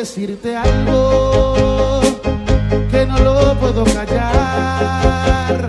[0.00, 2.00] decirte algo
[2.90, 5.68] que no lo puedo callar.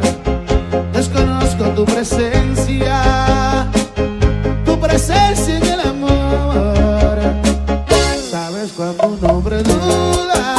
[0.94, 3.68] Desconozco tu presencia,
[4.64, 7.20] tu presencia en el amor.
[8.32, 10.51] Sabes cuando un hombre duda.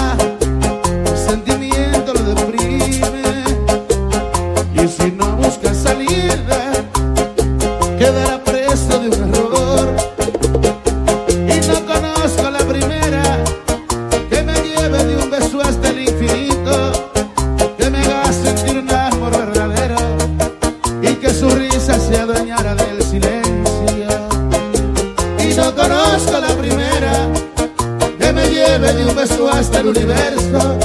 [29.83, 30.81] del universo.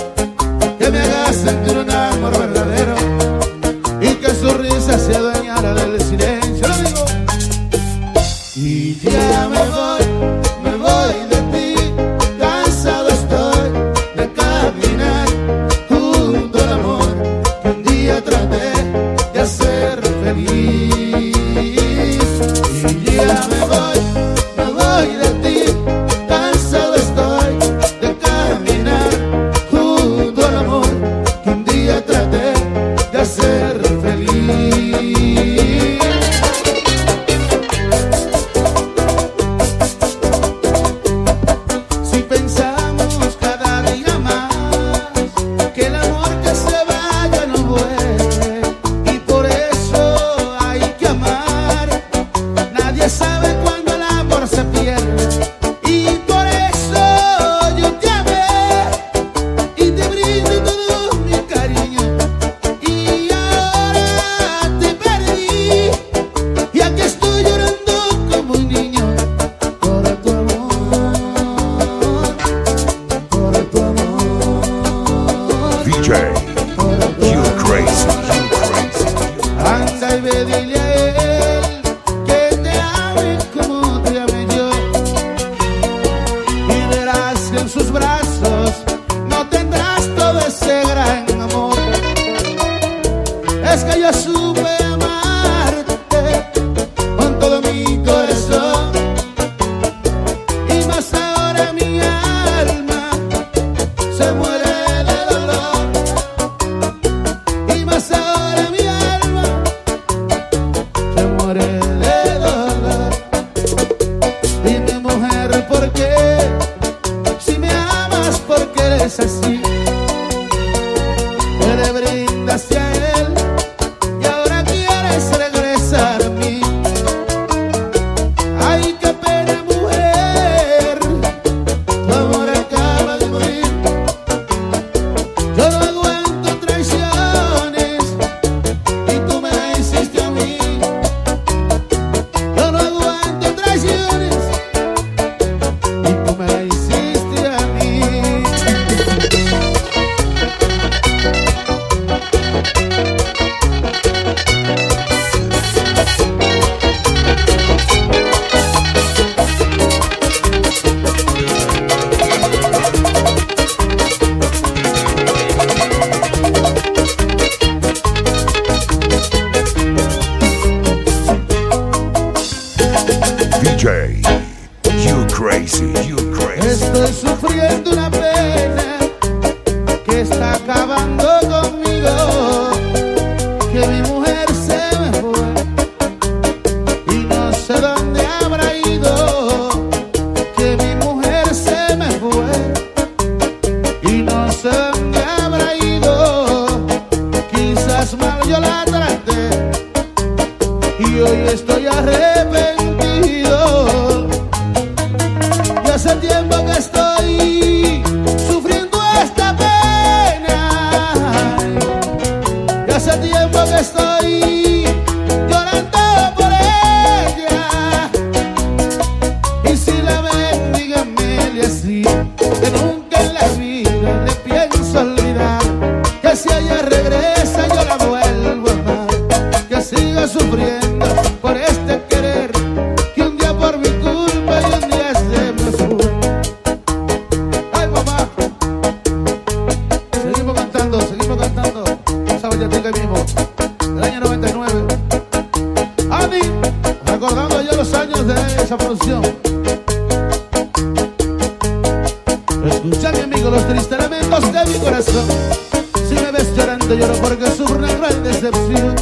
[256.87, 258.95] Llorando lloro porque sufro una gran decepción.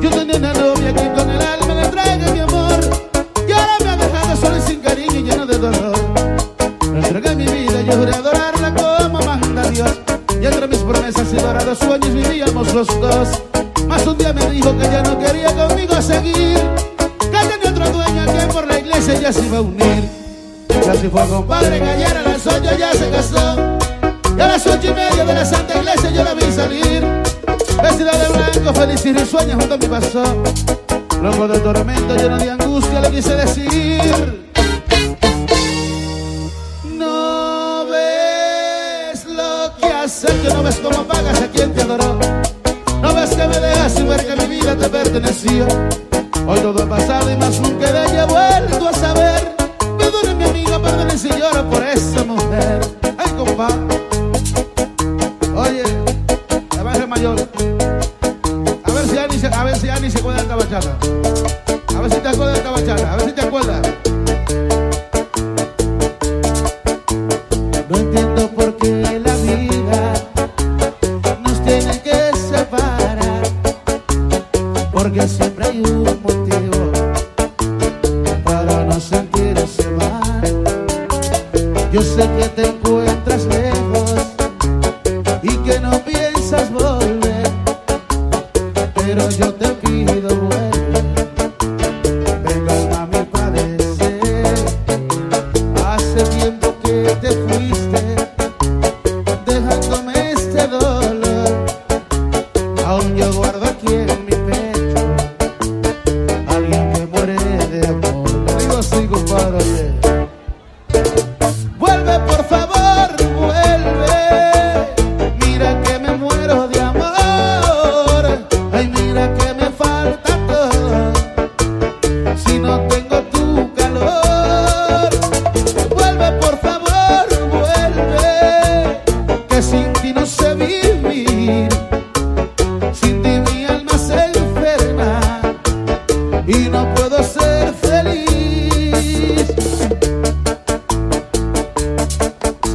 [0.00, 2.78] Yo tenía una novia que con el alma le entregué mi amor
[3.48, 5.94] Y ahora me ha dejado solo y sin cariño y lleno de dolor.
[6.94, 9.90] Entregué mi vida yo juré adorarla como manda Dios.
[10.40, 13.28] Y entre mis promesas y dorados sueños vivíamos los dos.
[13.86, 16.58] Más un día me dijo que ya no quería conmigo seguir
[17.20, 20.08] Que tenía otro dueño que por la iglesia ya se iba a unir.
[20.68, 23.56] Y así fue compadre que ayer a las ocho ya se casó.
[24.36, 27.25] Y a las ocho y media de la Santa Iglesia yo la vi salir
[27.82, 30.24] Vestida de blanco, feliz y risueña junto a mi pasó
[31.22, 34.52] Loco de tormento, lleno de angustia le quise decir
[36.84, 42.18] No ves lo que has hecho, no ves cómo pagas a quien te adoró.
[43.02, 45.66] No ves que me dejas y ver que mi vida te perteneció.
[46.46, 48.75] Hoy todo ha pasado y más nunca de ella he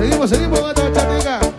[0.01, 1.50] Seguimos, seguimos, buenas noches, amiga.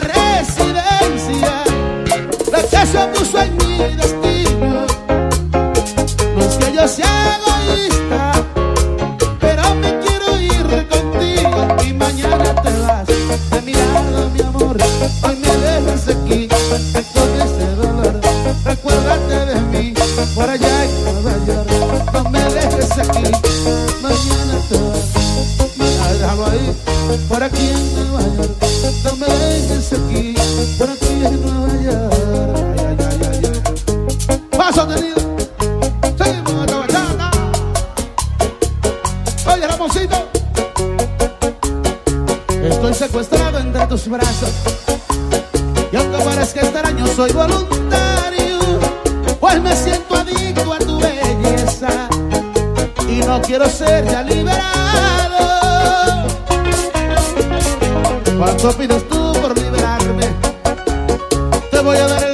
[0.00, 1.64] Residencia,
[2.52, 3.59] la que se puso en
[47.20, 48.58] soy voluntario.
[49.38, 52.08] Pues me siento adicto a tu belleza.
[53.06, 55.38] Y no quiero ser ya liberado.
[58.38, 60.28] ¿Cuánto pides tú por liberarme?
[61.70, 62.29] Te voy a dar el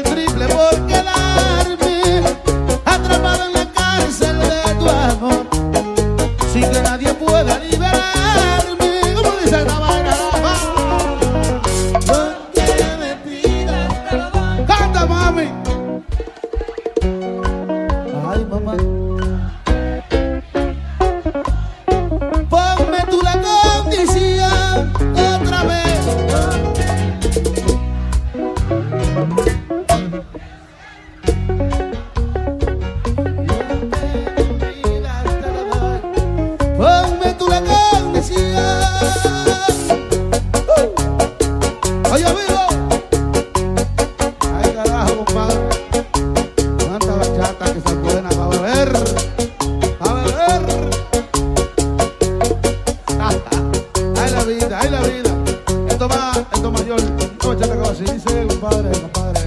[57.88, 59.40] así dice, compadre, compadre.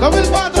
[0.00, 0.53] 2004.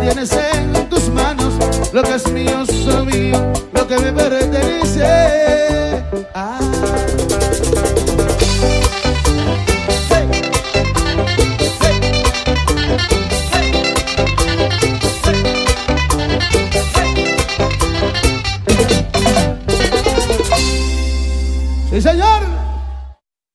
[0.00, 1.54] tienes en tus manos,
[1.92, 3.53] lo que es mío, soy.